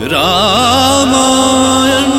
रामायण। 0.00 2.17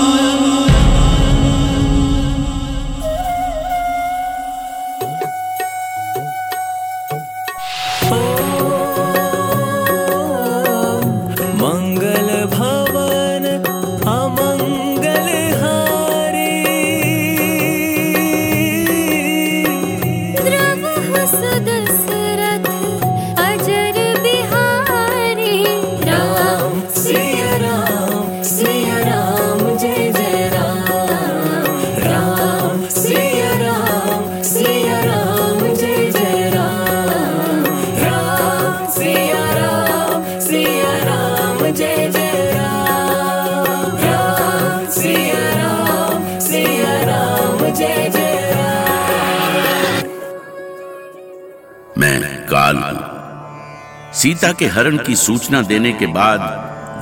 सीता 54.19 54.51
के 54.51 54.65
हरण 54.65 54.97
की 54.97 55.15
सूचना 55.15 55.61
देने 55.61 55.91
के 55.93 56.05
बाद 56.05 56.39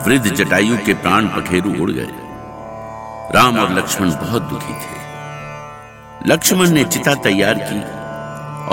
वृद्ध 0.08 0.34
जटायु 0.34 0.77
के 0.77 0.94
प्राण 0.94 1.27
पखेरु 1.27 1.84
उड़ 1.84 1.91
गए। 1.91 2.09
राम 3.36 3.59
और 3.59 3.73
लक्ष्मण 3.73 4.11
बहुत 4.11 4.44
दुखी 4.44 4.73
थे। 4.73 5.00
लक्ष्मण 6.27 6.69
ने 6.69 6.83
चिता 6.83 7.16
तैयार 7.16 7.53
की 7.59 7.80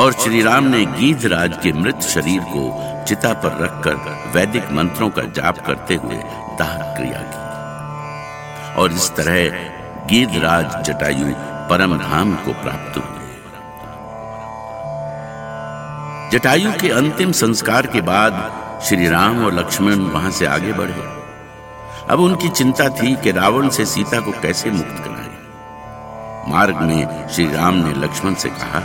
और 0.02 0.12
श्री 0.12 0.42
राम 0.42 0.64
ने 0.64 0.86
गीधराज 0.86 1.58
के 1.62 1.72
मृत 1.72 2.00
शरीर 2.02 2.40
को 2.40 2.64
चिता 3.08 3.32
पर 3.32 3.58
रखकर 3.64 3.96
वैदिक 4.34 4.72
मंत्रों 4.72 5.10
का 5.10 5.22
जाप 5.22 5.66
करते 5.66 5.94
हुए 5.94 6.16
दाह 6.58 6.76
क्रिया 6.94 7.20
की। 7.22 8.82
और 8.82 8.92
इस 8.92 9.10
तरह 9.10 9.48
गीधराज 10.06 10.86
जटायु 10.86 11.34
परम 11.70 11.98
धाम 11.98 12.34
को 12.34 12.52
प्राप्त 12.52 12.96
हुए। 12.98 13.23
जटायु 16.34 16.72
के 16.72 16.88
अंतिम 16.88 17.32
संस्कार 17.32 17.86
के 17.86 18.00
बाद 18.00 18.32
श्री 18.84 19.08
राम 19.08 19.44
और 19.44 19.52
लक्ष्मण 19.54 19.94
वहाँ 19.94 20.30
से 20.30 20.46
आगे 20.46 20.72
बढ़े। 20.72 21.02
अब 22.10 22.20
उनकी 22.20 22.48
चिंता 22.48 22.88
थी 22.88 23.14
कि 23.16 23.32
रावण 23.32 23.68
से 23.68 23.86
सीता 23.86 24.20
को 24.20 24.32
कैसे 24.32 24.70
मुक्त 24.70 25.04
कराए। 25.04 25.28
मार्ग 26.50 26.76
में 26.76 27.28
श्री 27.28 27.46
राम 27.46 27.74
ने 27.74 27.92
लक्ष्मण 28.06 28.34
से 28.34 28.48
कहा, 28.48 28.80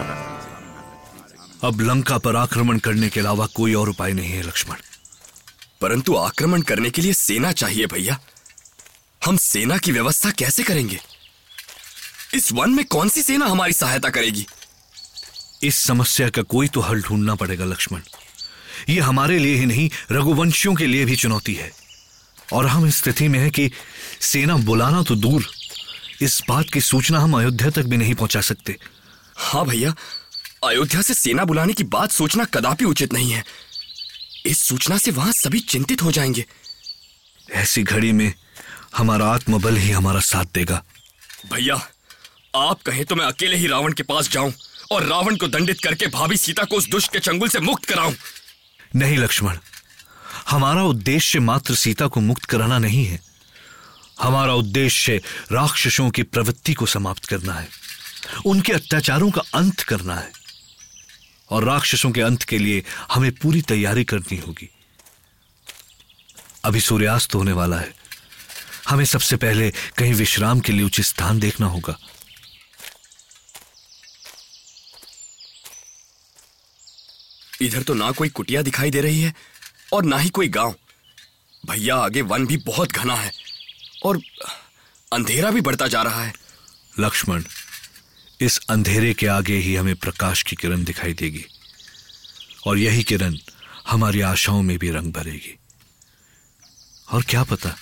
अब 1.64 1.82
लंका 1.82 2.18
पर 2.18 2.36
आक्रमण 2.36 2.80
करने 2.80 3.10
के 3.10 3.20
अलावा 3.20 3.46
कोई 3.46 3.74
और 3.74 3.90
उपाय 3.90 4.14
नहीं 4.14 4.30
है, 4.30 4.42
लक्ष्मण। 4.42 4.76
परंतु 5.82 6.16
आक्रमण 6.16 6.62
करने 6.62 6.90
के 6.90 7.02
लिए 7.02 7.14
सेना 7.14 7.52
चाहिए 7.52 7.86
भैया। 7.86 8.20
हम 9.26 9.38
सेना 9.38 9.78
की 9.78 9.92
व्यवस्था 9.92 10.30
कैसे 10.30 10.64
करेंगे? 10.64 11.00
इस 12.34 12.54
वन 12.54 12.70
में 12.70 12.86
कौन 12.86 13.10
सी 13.10 13.22
सेना 13.22 13.46
हमारी 13.46 13.74
सहायता 13.74 14.10
करेगी? 14.10 14.48
इस 15.64 15.76
समस्या 15.76 16.30
का 16.30 16.42
कोई 16.42 16.68
तो 16.68 16.82
हल 16.82 17.02
ढूंढना 17.02 17.36
पड़ेगा 17.36 17.66
लक्ष्मण। 17.66 18.02
ये 18.90 19.00
हमारे 19.00 19.40
लिए 19.40 19.56
ही 19.56 19.66
नहीं 19.66 19.90
रघुवंशियों 20.12 20.76
के 20.76 20.86
लिए 20.86 21.06
भी 21.06 21.16
चुनौती 21.16 21.54
है। 21.54 21.72
और 22.54 22.66
हम 22.66 22.88
इस 22.88 22.96
स्थिति 22.96 23.28
में 23.28 23.40
है 23.40 23.50
कि 23.50 23.72
सेना 24.22 24.58
बुलाना 24.58 25.04
तो 25.04 25.16
दूर। 25.16 25.46
इस 26.22 26.42
बात 26.50 26.66
की 26.74 26.82
सूचना 26.82 27.20
हम 27.20 27.38
अयोध्या 27.38 27.70
तक 27.70 27.84
भी 27.84 27.98
नहीं 27.98 28.14
पहुँचा 28.14 28.42
सकते। 28.42 28.78
हाँ 29.38 29.66
भैया 29.66 29.96
अयोध्या 30.64 31.02
से 31.02 31.14
सेना 31.14 31.46
बुलाने 31.46 31.74
की 31.74 31.84
बात 31.84 32.12
सोचना 32.12 32.46
कदापि 32.46 32.86
उचित 32.86 33.14
नहीं 33.14 33.32
है। 33.32 33.44
इस 34.46 34.60
सूचना 34.60 34.98
से 34.98 35.12
वहाँ 35.12 35.32
सभी 35.32 35.60
चिंतित 35.60 36.02
हो 36.02 36.12
जाएँगे। 36.12 36.46
ऐसी 37.52 37.84
घड़ी 37.84 38.12
में 38.12 38.34
हमारा 38.98 39.26
आत्मबल 39.26 39.78
ही 39.78 39.92
हमारा 39.92 40.20
साथ 40.20 40.46
देगा। 40.46 40.84
भैया 41.54 41.76
आप 42.56 42.82
कहें 42.82 43.06
तो 43.06 43.16
मैं 43.16 43.26
अकेले 43.26 43.56
ही 43.56 43.68
रावण 43.68 43.94
के 43.94 44.04
पास 44.04 44.30
जाऊँ। 44.30 44.54
और 44.92 45.04
रावण 45.04 45.36
को 45.36 45.48
दंडित 45.48 45.78
करके 45.84 46.08
भाभी 46.08 46.38
सीता 46.38 46.64
को 46.64 46.76
उस 46.76 46.90
दुष्ट 46.90 47.12
के 47.12 47.20
चंगुल 47.20 47.50
से 47.50 47.60
मुक्त 47.60 47.86
कराऊं। 47.86 48.14
नहीं, 48.96 49.18
लक्ष्मण। 49.18 49.58
हमारा 50.50 50.84
उद्देश्य 50.84 51.40
मात्र 51.40 51.76
सीता 51.76 52.08
को 52.08 52.20
मुक्त 52.20 52.46
कराना 52.46 52.80
नहीं 52.80 53.06
है। 53.06 53.22
हमारा 54.22 54.54
उद्देश्य 54.54 55.22
राक्षसों 55.52 56.10
की 56.10 56.24
प्रवृत्ति 56.24 56.74
को 56.74 56.86
समाप्त 56.86 57.26
करना 57.26 57.54
है। 57.54 57.70
उनके 58.46 58.74
अत्याचारों 58.74 59.32
का 59.32 59.42
अंत 59.54 59.80
करना 59.80 60.16
है। 60.16 60.32
और 61.50 61.64
राक्षसों 61.64 62.12
के 62.12 62.22
अंत 62.22 62.44
के 62.44 62.58
लिए 62.58 62.84
हमें 63.12 63.32
पूरी 63.32 63.62
तैयारी 63.62 64.04
करनी 64.04 64.38
होगी। 64.38 64.70
अभी 66.66 66.82
सूर्यास्त 66.82 67.36
होने 67.36 67.52
वाला 67.52 67.78
है। 67.78 67.94
हमें 68.90 69.06
सबसे 69.06 69.36
पहले 69.36 69.72
कहीं 69.98 70.14
विश्राम 70.14 70.60
के 70.60 70.72
लिए 70.72 70.86
उचित 70.86 71.06
स्थान 71.06 71.40
देखना 71.40 71.68
होगा। 71.68 72.00
इधर 77.62 77.84
तो 77.84 77.94
ना 77.94 78.12
कोई 78.12 78.30
कुटिया 78.30 78.62
दिखाई 78.62 78.92
दे 78.92 79.02
रही 79.02 79.22
है 79.22 79.34
और 79.94 80.06
ना 80.06 80.18
ही 80.18 80.30
कोई 80.30 80.48
गाँव। 80.50 80.76
भैया 81.64 81.96
आगे 81.96 82.22
वन 82.22 82.46
भी 82.48 82.58
बहुत 82.58 82.92
घना 82.92 83.16
है 83.16 83.32
और 84.06 84.22
अंधेरा 85.14 85.52
भी 85.52 85.62
बढ़ता 85.62 85.88
जा 85.88 86.02
रहा 86.02 86.24
है। 86.24 86.34
लक्ष्मण 87.00 87.44
इस 88.42 88.60
अंधेरे 88.70 89.14
के 89.14 89.28
आगे 89.28 89.56
ही 89.56 89.76
हमें 89.76 89.96
प्रकाश 89.96 90.44
की 90.44 90.56
किरण 90.56 90.84
दिखाई 90.84 91.14
देगी 91.14 91.46
और 92.68 92.78
यही 92.78 93.04
किरण 93.04 93.38
हमारी 93.88 94.22
आशाओं 94.22 94.62
में 94.62 94.78
भी 94.78 94.90
रंग 94.92 95.14
भरेगी। 95.14 95.58
और 97.12 97.24
क्या 97.24 97.44
पता 97.44 97.76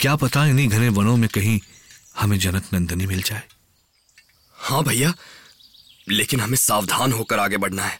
क्या 0.00 0.14
पता 0.16 0.44
इन्हीं 0.46 0.68
घने 0.68 0.88
वनों 0.88 1.16
में 1.16 1.28
कहीं 1.28 1.60
हमें 2.18 2.38
जनक 2.38 2.64
नंदनी 2.74 3.06
मिल 3.06 3.22
जाए? 3.22 3.42
हाँ 4.56 4.82
भैया 4.84 5.12
लेकिन 6.08 6.40
हमें 6.40 6.56
सावधान 6.56 7.12
होकर 7.12 7.38
आगे 7.38 7.56
बढ़ना 7.56 7.84
है। 7.84 7.98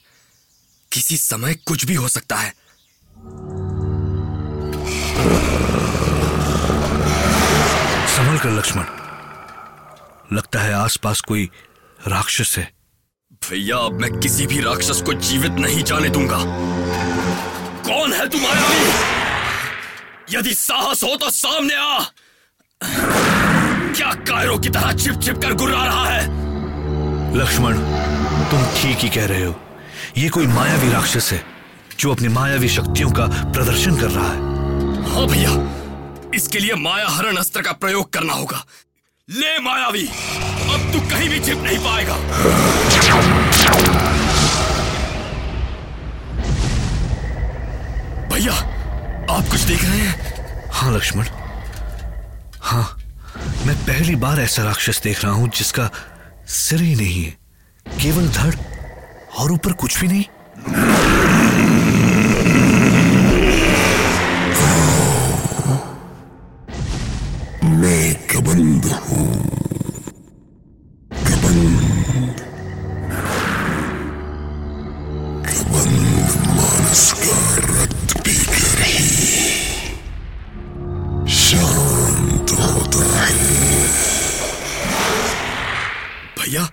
किसी 0.94 1.16
समय 1.16 1.54
कुछ 1.54 1.84
भी 1.84 1.94
हो 1.94 2.08
सकता 2.08 2.36
है। 2.36 2.52
संभल 8.08 8.38
कर 8.38 8.50
लक्ष्मण। 8.50 8.84
लगता 10.36 10.60
है 10.60 10.72
आसपास 10.74 11.20
कोई 11.20 11.50
राक्षस 12.08 12.54
है। 12.58 12.72
भैया 13.50 13.76
अब 13.76 14.00
मैं 14.00 14.20
किसी 14.20 14.46
भी 14.46 14.60
राक्षस 14.60 15.02
को 15.02 15.12
जीवित 15.12 15.52
नहीं 15.52 15.82
जाने 15.84 16.08
दूँगा। 16.08 16.38
कौन 17.88 18.12
है 18.12 18.28
तुम 18.28 18.40
मायावी 18.40 18.84
यदि 20.36 20.54
साहस 20.54 21.02
हो 21.04 21.16
तो 21.16 21.30
सामने 21.30 21.74
आ। 21.74 21.98
क्या 23.96 24.12
कायरों 24.12 24.58
की 24.58 24.68
तरह 24.68 24.92
छिप 24.92 25.20
छिप 25.22 25.38
कर 25.38 25.52
गुर्रा 25.54 25.84
रहा 25.84 26.06
है? 26.06 26.22
लक्ष्मण 27.36 27.78
तुम 28.50 28.64
ठीक 28.66 28.98
ही 28.98 29.08
कह 29.08 29.26
रहे 29.26 29.44
हो। 29.44 29.60
ये 30.16 30.28
कोई 30.28 30.46
मायावी 30.46 30.88
राक्षस 30.90 31.30
है 31.32 31.40
जो 32.00 32.10
अपनी 32.12 32.28
मायावी 32.28 32.68
शक्तियों 32.68 33.10
का 33.10 33.26
प्रदर्शन 33.52 33.96
कर 34.00 34.10
रहा 34.10 34.26
है। 34.26 35.12
हाँ 35.12 35.26
भैया 35.28 35.52
इसके 36.34 36.58
लिए 36.58 36.74
माया 36.74 37.06
हरण 37.08 37.36
अस्त्र 37.36 37.62
का 37.62 37.72
प्रयोग 37.74 38.12
करना 38.12 38.32
होगा। 38.32 38.64
ले 39.28 39.58
मायावी 39.58 40.06
अब 40.06 40.92
तू 40.92 41.00
कहीं 41.10 41.28
भी 41.30 41.40
छिप 41.40 41.58
नहीं 41.58 41.78
पाएगा। 41.78 42.16
भैया 48.28 48.54
आप 49.36 49.50
कुछ 49.50 49.60
देख 49.60 49.84
रहे 49.84 49.98
हैं? 49.98 50.68
हाँ 50.72 50.92
लक्ष्मण। 50.96 51.26
हाँ 52.62 52.86
मैं 53.66 53.76
पहली 53.78 54.14
बार 54.16 54.40
ऐसा 54.40 54.62
राक्षस 54.64 55.02
देख 55.04 55.24
रहा 55.24 55.32
हूँ 55.32 55.48
जिसका 55.48 55.90
सिर 56.58 56.80
ही 56.80 56.94
नहीं 56.94 57.24
है 57.24 57.36
केवल 58.02 58.28
धड़। 58.28 58.54
और 59.38 59.52
ऊपर 59.52 59.72
कुछ 59.72 60.00
भी 60.00 60.08
नहीं। 60.08 60.24
मैं 67.80 68.14
कबंद 68.30 68.84
हूँ। 68.84 69.26
कबंद। 71.26 72.40
कबंद 75.48 76.30
मानस 76.48 77.04
का 77.22 77.36
रक्त 77.66 78.16
पीकर 78.18 78.82
ही 78.82 79.02
शांत 81.34 82.50
होता 82.60 83.04
है। 83.24 83.52
भैया 86.38 86.64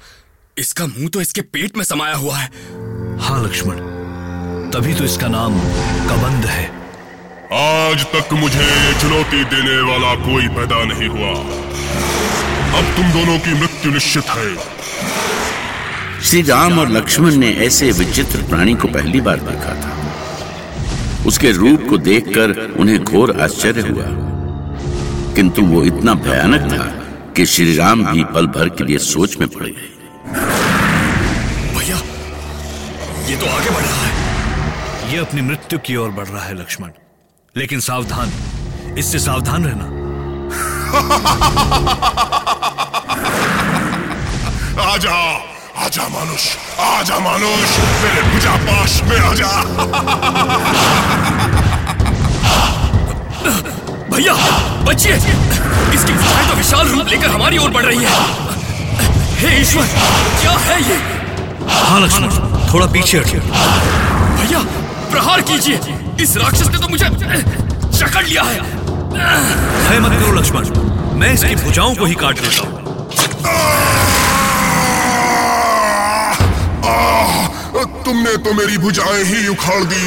इसका 0.57 0.85
मुँह 0.85 1.07
तो 1.07 1.21
इसके 1.21 1.41
पेट 1.41 1.77
में 1.77 1.83
समाया 1.83 2.15
हुआ 2.15 2.37
है। 2.37 2.51
हाँ 3.19 3.43
लक्ष्मण। 3.43 3.75
तभी 4.71 4.93
तो 4.93 5.03
इसका 5.03 5.27
नाम 5.27 5.59
कबंद 6.07 6.45
है। 6.45 6.65
आज 7.53 8.05
तक 8.05 8.33
मुझे 8.33 8.93
चुनौती 9.01 9.43
देने 9.43 9.91
वाला 9.91 10.15
कोई 10.15 10.47
पैदा 10.47 10.83
नहीं 10.83 11.09
हुआ। 11.09 11.29
अब 12.79 12.95
तुम 12.95 13.11
दोनों 13.11 13.39
की 13.39 13.53
मृत्यु 13.53 13.91
निश्चित 13.91 14.23
है। 14.23 14.55
श्री 16.21 16.41
राम 16.41 16.79
और 16.79 16.89
लक्ष्मण 16.89 17.35
ने 17.35 17.51
ऐसे 17.51 17.91
विचित्र 17.91 18.41
प्राणी 18.41 18.75
को 18.75 18.87
पहली 18.87 19.21
बार 19.21 19.37
देखा 19.37 19.75
था। 19.75 19.97
उसके 21.27 21.51
रूप 21.51 21.87
को 21.89 21.97
देखकर 21.97 22.75
उन्हें 22.79 23.03
घोर 23.03 23.41
आश्चर्य 23.41 23.81
हुआ। 23.81 24.05
किंतु 25.35 25.61
वो 25.61 25.83
इतना 25.83 26.13
भयानक 26.13 26.61
था 26.61 26.85
कि 27.33 27.45
श्री 27.45 27.75
राम 27.75 28.05
भी 28.05 28.23
पल 28.23 28.47
भर 28.47 28.69
के 28.69 28.83
लिए 28.83 28.97
सोच 28.97 29.37
में 29.37 29.49
पड़ 29.49 29.63
गए। 29.63 29.90
ये 33.31 33.37
तो 33.37 33.45
आगे 33.47 33.69
बढ़ 33.69 33.81
रहा 33.81 34.05
है। 34.05 35.11
ये 35.11 35.17
अपनी 35.17 35.41
मृत्यु 35.41 35.77
की 35.79 35.95
ओर 35.95 36.09
बढ़ 36.11 36.27
रहा 36.27 36.43
है 36.45 36.53
लक्ष्मण। 36.53 36.89
लेकिन 37.55 37.79
सावधान 37.79 38.31
इससे 38.97 39.19
सावधान 39.19 39.65
रहना। 39.65 39.85
आजा 44.83 45.13
आजा 45.85 46.07
मानुष 46.07 46.47
आजा 46.79 47.19
मानुष 47.19 47.77
मेरे 48.03 48.21
भुजा 48.33 48.55
पाश 48.65 48.99
में 49.03 49.17
आजा। 49.19 49.51
भैया 54.11 54.35
बचिए। 54.83 55.15
इसकी 55.95 56.13
तो 56.49 56.55
विशाल 56.57 56.87
रूप 56.87 57.07
लेकर 57.07 57.29
हमारी 57.29 57.57
ओर 57.57 57.71
बढ़ 57.71 57.85
रही 57.85 58.03
है। 58.03 58.11
हे 59.39 59.59
ईश्वर 59.61 59.87
क्या 60.41 60.57
है 60.67 60.81
ये? 60.89 61.10
हाँ 61.71 61.99
लक्ष्मण 62.01 62.29
थोड़ा 62.73 62.85
पीछे 62.93 63.17
हटिए 63.17 63.39
भैया 63.39 64.59
प्रहार 65.11 65.41
कीजिए। 65.41 65.77
इस 66.23 66.31
राक्षस 66.37 66.67
ने 66.67 66.77
तो 66.77 66.87
मुझे 66.87 67.09
जकड़ 67.97 68.25
लिया 68.25 68.43
है। 68.43 68.59
भय 69.89 69.99
मत 69.99 70.13
करो 70.19 70.31
लक्ष्मण। 70.31 70.63
मैं 71.19 71.31
इसकी 71.33 71.55
भुजाओं 71.55 71.95
को 71.95 72.05
ही 72.05 72.15
काट 72.15 72.35
देता 72.41 72.61
हूँ। 72.61 72.79
तुमने 78.05 78.35
तो 78.43 78.53
मेरी 78.53 78.77
भुजाएँ 78.77 79.23
ही 79.23 79.47
उखाड़ 79.47 79.83
दी। 79.83 80.05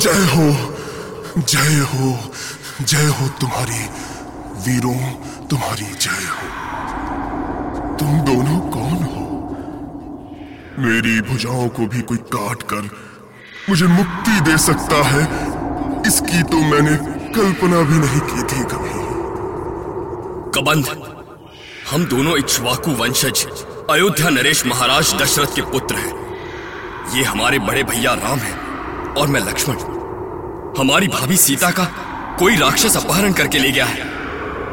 जय 0.00 0.22
हो 0.32 0.46
जय 1.38 1.80
हो 1.90 2.06
जय 2.82 3.06
हो 3.18 3.28
तुम्हारी 3.40 3.82
वीरों 4.66 5.00
तुम्हारी 5.50 5.88
जय 6.00 6.24
हो। 6.28 6.44
तुम 7.98 8.10
दोनों 8.26 8.58
कौन 8.70 8.98
हो 9.02 9.05
मेरी 10.78 11.20
भुजाओं 11.20 11.68
को 11.68 11.86
भी 11.86 12.00
कोई 12.00 12.18
काट 12.32 12.62
कर 12.62 12.88
मुझे 13.68 13.86
मुक्ति 13.86 14.40
दे 14.40 14.56
सकता 14.58 14.96
है, 15.04 15.22
इसकी 16.06 16.42
तो 16.42 16.58
मैंने 16.62 16.96
कल्पना 17.34 17.80
भी 17.82 17.98
नहीं 17.98 18.20
की 18.22 18.42
थी 18.42 18.64
कभी। 18.64 18.90
कबंध, 20.54 20.86
हम 21.90 22.04
दोनों 22.04 22.36
इक्ष्वाकु 22.38 22.90
वंशज, 22.90 23.46
अयोध्या 23.90 24.30
नरेश 24.30 24.64
महाराज 24.66 25.14
दशरथ 25.14 25.54
के 25.54 25.62
पुत्र 25.62 25.94
हैं। 25.94 27.16
ये 27.16 27.24
हमारे 27.24 27.58
बड़े 27.58 27.82
भैया 27.82 28.14
राम 28.14 28.38
हैं 28.38 29.14
और 29.14 29.28
मैं 29.28 29.40
लक्ष्मण। 29.40 29.76
हमारी 30.78 31.08
भाभी 31.08 31.36
सीता 31.36 31.70
का 31.70 31.84
कोई 32.38 32.56
राक्षस 32.56 32.96
अपहरण 32.96 33.32
करके 33.32 33.58
ले 33.58 33.70
गया 33.70 33.86
है। 33.86 34.14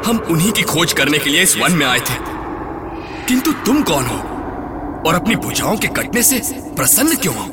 हम 0.06 0.18
उन्हीं 0.18 0.52
की 0.52 0.62
खोज 0.64 0.92
करने 0.92 1.18
के 1.18 1.30
लिए 1.30 1.42
इस 1.42 1.56
वन 1.56 1.72
में 1.72 1.86
आए 1.86 2.00
थे। 2.00 2.22
किंतु 3.28 3.52
तुम 3.66 3.82
कौन 3.82 4.06
हो? 4.06 4.33
और 5.06 5.14
अपनी 5.14 5.36
भुजाओं 5.36 5.76
के 5.76 5.88
कटने 5.88 6.22
से 6.22 6.42
प्रसन्न 6.52 7.16
क्यों 7.16 7.34
हो? 7.34 7.44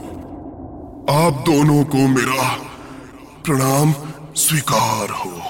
आप 1.10 1.34
दोनों 1.34 1.86
को 1.86 1.98
मेरा 1.98 2.54
प्रणाम 3.46 3.96
स्वीकार 4.36 5.10
हो। 5.10 5.42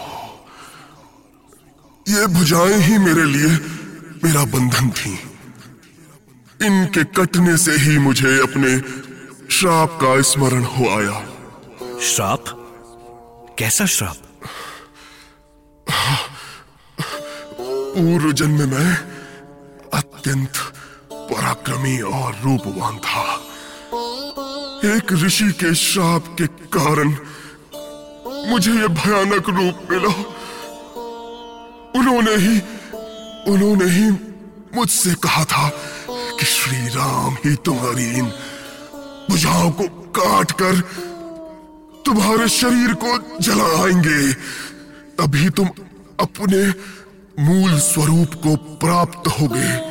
ये 2.09 2.27
भुजाएँ 2.27 2.77
ही 2.77 2.97
मेरे 2.97 3.23
लिए 3.23 3.47
मेरा 4.23 4.45
बंधन 4.45 4.89
थी। 4.89 5.19
इनके 6.65 7.03
कटने 7.03 7.57
से 7.57 7.71
ही 7.71 7.97
मुझे 7.97 8.39
अपने 8.39 8.79
श्राप 9.51 9.89
का 9.89 10.21
स्मरण 10.21 10.63
हो 10.63 10.85
आया। 10.89 11.25
श्राप? 12.01 12.43
कैसा 13.59 13.85
श्राप? 13.85 14.17
पूर्व 17.97 18.31
जन्म 18.31 18.69
में 18.69 18.97
अत्यंत 19.93 20.51
पराक्रमी 21.33 22.01
और 22.01 22.35
रूपवान 22.43 22.97
था। 22.97 23.41
एक 24.95 25.13
ऋषि 25.13 25.51
के 25.51 25.73
श्राप 25.75 26.35
के 26.41 26.47
कारण 26.47 27.15
मुझे 28.49 28.71
यह 28.71 28.87
भयानक 28.87 29.49
रूप 29.49 29.91
मिला। 29.91 30.13
उन्होंने 31.99 32.35
ही 32.35 32.61
उन्होंने 33.51 33.85
ही 33.85 34.09
मुझसे 34.75 35.13
कहा 35.13 35.43
था 35.45 35.69
कि 36.09 36.45
श्री 36.45 36.87
राम 36.87 37.33
ही 37.33 37.55
तुम्हारी 37.55 38.09
इन 38.17 38.25
भुजाओं 39.29 39.71
को 39.71 39.83
काट 39.89 40.51
कर 40.51 40.79
तुम्हारे 42.05 42.49
शरीर 42.49 42.93
को 42.93 43.39
जलाएँगे। 43.39 44.33
तभी 45.17 45.49
तुम 45.49 45.67
अपने 46.19 46.67
मूल 47.43 47.79
स्वरूप 47.79 48.33
को 48.33 48.55
प्राप्त 48.55 49.27
होगे। 49.27 49.90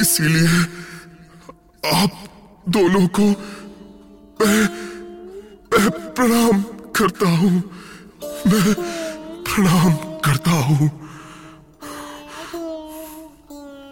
इसीलिए 0.00 0.48
आप 1.92 2.10
दोनों 2.68 3.08
को 3.08 3.22
मैं, 4.46 4.64
मैं 5.72 5.90
प्रणाम 5.90 6.62
करता 6.96 7.28
हूँ। 7.28 7.52
मैं 8.24 8.74
प्रणाम 9.42 9.92
करता 9.94 10.50
हूँ। 10.50 10.88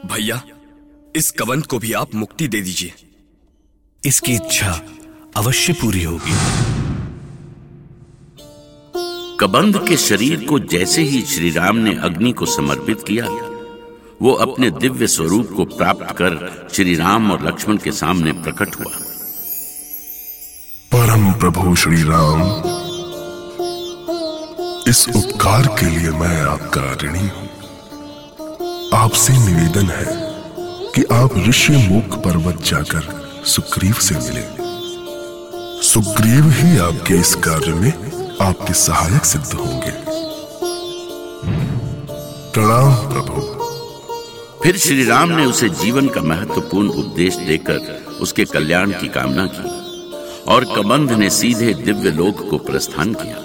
भैया 0.07 0.43
इस 1.17 1.31
कबंध 1.31 1.67
को 1.67 1.79
भी 1.79 1.93
आप 1.93 2.15
मुक्ति 2.15 2.49
दे 2.49 2.61
दीजिए। 2.61 2.93
इसकी 4.05 4.35
इच्छा 4.35 4.83
अवश्य 5.37 5.73
पूरी 5.73 6.05
होगी। 6.05 6.33
कबंध 9.41 9.89
के 9.89 9.97
शरीर 9.97 10.47
को 10.47 10.59
जैसे 10.59 11.03
ही 11.03 11.23
श्री 11.23 11.51
राम 11.51 11.77
ने 11.77 11.95
अग्नि 11.95 12.33
को 12.33 12.47
समर्पित 12.47 12.99
किया 13.09 13.27
वो 14.23 14.33
अपने 14.35 14.71
दिव्य 14.71 15.07
स्वरूप 15.07 15.51
को 15.57 15.65
प्राप्त 15.65 16.11
कर 16.11 16.69
श्री 16.73 16.95
राम 16.95 17.31
और 17.31 17.47
लक्ष्मण 17.47 17.77
के 17.77 17.93
सामने 17.93 18.33
प्रकट 18.33 18.77
हुआ। 18.77 18.93
परम 20.93 21.33
प्रभु 21.33 21.75
श्री 21.75 22.03
राम, 22.03 22.43
इस 24.89 25.07
उपकार 25.09 25.67
के 25.81 25.87
लिए 25.87 26.11
मैं 26.11 26.41
आपका 26.43 26.93
ऋणी 27.03 27.29
हूँ। 27.29 27.49
आपसे 28.95 29.33
निवेदन 29.33 29.91
है 29.91 30.17
कि 30.95 31.05
आप 31.13 31.37
ऋषि 31.49 31.77
मुख 31.89 32.19
पर्वत 32.19 32.63
जाकर 32.63 33.05
सुग्रीव 33.47 33.95
से 34.01 34.15
मिले। 34.15 34.45
सुग्रीव 35.83 36.51
ही 36.51 36.79
आपके 36.79 37.15
इस 37.15 37.35
कार्य 37.35 37.75
में 37.75 37.93
आपके 38.41 38.75
सहायक 38.75 39.25
सिद्ध 39.25 39.53
होंगे। 39.55 39.93
प्रणाम 42.53 42.95
प्रभु। 43.13 43.48
फिर 44.63 44.77
श्री 44.77 45.05
राम 45.05 45.29
ने 45.29 45.45
उसे 45.45 45.69
जीवन 45.69 46.09
का 46.09 46.21
महत्वपूर्ण 46.21 46.89
उपदेश 46.89 47.37
देकर 47.37 47.77
उसके 48.21 48.45
कल्याण 48.45 48.91
की 48.91 49.09
कामना 49.09 49.47
की 49.47 49.71
और 50.45 50.65
कबंध 50.65 51.13
ने 51.13 51.31
सीधे 51.31 51.75
दिव्य 51.75 52.11
लोक 52.11 52.51
को 52.51 52.59
प्रस्थान 52.59 53.15
किया। 53.15 53.37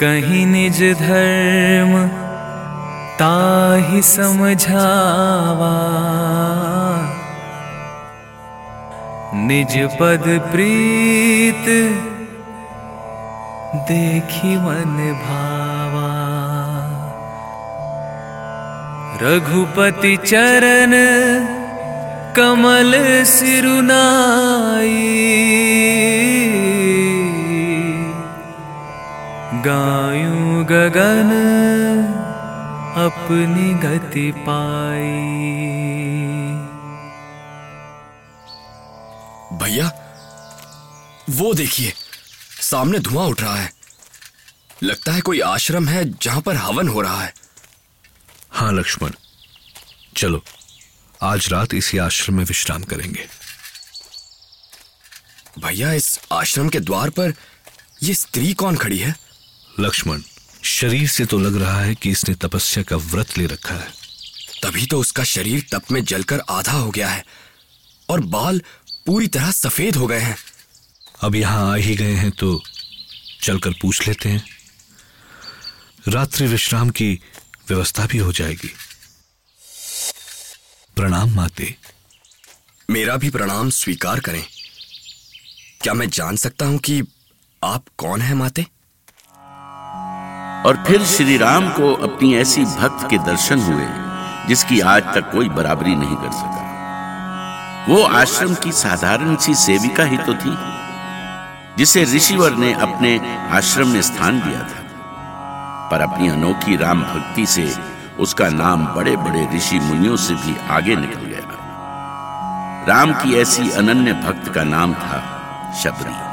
कहीं 0.00 0.46
निज 0.46 0.82
धर्म 0.98 2.08
ताहि 3.18 4.02
समझावा। 4.02 5.74
निज 9.34 9.78
पद 10.00 10.24
प्रीत 10.52 11.66
देखी 13.88 14.56
मन 14.56 14.96
भावा 15.26 15.55
रघुपति 19.22 20.16
चरण 20.16 20.92
कमल 22.36 22.92
सिरुनाई। 23.24 25.16
गायूं 29.66 30.64
गगन 30.64 31.30
अपनी 32.96 33.74
गति 33.74 34.32
पाई। 34.36 35.36
भैया, 39.58 39.92
वो 41.30 41.54
देखिए, 41.54 41.92
सामने 42.60 42.98
धुआँ 42.98 43.26
उठ 43.26 43.42
रहा 43.42 43.56
है। 43.56 43.72
लगता 44.82 45.12
है 45.12 45.20
कोई 45.20 45.40
आश्रम 45.40 45.88
है 45.88 46.04
जहाँ 46.22 46.40
पर 46.40 46.56
हवन 46.56 46.88
हो 46.88 47.00
रहा 47.00 47.20
है। 47.20 47.45
हाँ 48.56 48.72
लक्ष्मण। 48.72 49.10
चलो 50.16 50.42
आज 51.22 51.48
रात 51.52 51.74
इसी 51.74 51.98
आश्रम 51.98 52.34
में 52.34 52.44
विश्राम 52.44 52.82
करेंगे। 52.82 53.26
भैया 55.58 55.92
इस 55.92 56.08
आश्रम 56.32 56.68
के 56.68 56.80
द्वार 56.80 57.10
पर 57.10 57.34
ये 58.02 58.14
स्त्री 58.14 58.52
कौन 58.54 58.76
खड़ी 58.76 58.98
है? 58.98 59.14
लक्ष्मण 59.80 60.22
शरीर 60.64 61.08
से 61.08 61.26
तो 61.26 61.38
लग 61.38 61.60
रहा 61.62 61.80
है 61.80 61.94
कि 61.94 62.10
इसने 62.10 62.34
तपस्या 62.34 62.82
का 62.82 62.96
व्रत 62.96 63.36
ले 63.38 63.46
रखा 63.46 63.74
है। 63.74 63.88
तभी 64.62 64.86
तो 64.86 65.00
उसका 65.00 65.24
शरीर 65.24 65.66
तप 65.72 65.92
में 65.92 66.04
जलकर 66.04 66.42
आधा 66.50 66.72
हो 66.72 66.90
गया 66.90 67.08
है 67.08 67.24
और 68.08 68.20
बाल 68.26 68.62
पूरी 69.06 69.26
तरह 69.28 69.50
सफ़ेद 69.52 69.96
हो 69.96 70.06
गए 70.06 70.20
हैं। 70.20 70.36
अब 71.22 71.36
यहाँ 71.36 71.72
आ 71.72 71.76
ही 71.76 71.94
गए 71.96 72.14
हैं 72.14 72.30
तो 72.30 72.60
चलकर 73.42 73.70
पूछ 73.82 74.06
लेते 74.08 74.28
हैं। 74.28 74.44
रात्रि 76.08 76.46
विश्राम 76.46 76.90
की 76.90 77.18
व्यवस्था 77.68 78.06
भी 78.06 78.18
हो 78.18 78.32
जाएगी। 78.32 78.70
प्रणाम 80.96 81.30
माते। 81.30 81.74
मेरा 82.90 83.16
भी 83.16 83.30
प्रणाम 83.30 83.70
स्वीकार 83.70 84.20
करें। 84.20 84.44
क्या 85.82 85.94
मैं 85.94 86.10
जान 86.10 86.36
सकता 86.36 86.66
हूँ 86.66 86.78
कि 86.78 87.02
आप 87.64 87.84
कौन 87.98 88.20
हैं 88.20 88.34
माते? 88.34 88.66
और 90.66 90.84
फिर 90.86 91.04
श्री 91.04 91.36
राम 91.36 91.68
को 91.70 91.92
अपनी 91.94 92.34
ऐसी 92.36 92.64
भक्त 92.64 93.10
के 93.10 93.18
दर्शन 93.18 93.60
हुए 93.60 93.86
जिसकी 94.48 94.80
आज 94.80 95.02
तक 95.02 95.30
कोई 95.32 95.48
बराबरी 95.48 95.94
नहीं 95.94 96.16
कर 96.16 96.30
सका। 96.30 96.64
वो 97.88 98.02
आश्रम 98.02 98.54
की 98.54 98.72
साधारण 98.72 99.36
सी 99.36 99.54
सेविका 99.54 100.04
ही 100.04 100.16
तो 100.16 100.34
थी 100.34 100.56
जिसे 101.78 102.04
ऋषिवर 102.04 102.52
ने 102.52 102.72
अपने 102.72 103.18
आश्रम 103.48 103.88
में 103.88 104.02
स्थान 104.02 104.40
दिया 104.40 104.62
था। 104.62 104.85
पर 105.90 106.00
अपनी 106.00 106.28
अनोखी 106.28 106.76
राम 106.76 107.02
भक्ति 107.02 107.46
से 107.46 107.74
उसका 108.18 108.48
नाम 108.48 108.86
बड़े 108.86 109.16
बड़े 109.16 109.48
ऋषि 109.56 109.78
मुनियों 109.78 110.16
से 110.16 110.34
भी 110.34 110.56
आगे 110.70 110.96
निकल 110.96 111.20
गया। 111.20 111.36
राम 112.88 113.12
की 113.12 113.34
ऐसी 113.34 113.70
अनन्य 113.70 114.12
भक्त 114.12 114.52
का 114.54 114.64
नाम 114.64 114.94
था 114.94 115.18
शबरी। 115.82 116.26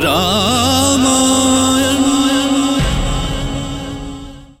राम 0.00 1.06